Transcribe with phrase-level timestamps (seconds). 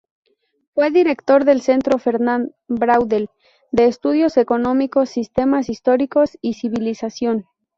[0.73, 3.29] Fue director del Centro Fernand Braudel
[3.71, 7.45] de estudios económicos, sistemas históricos y civilización.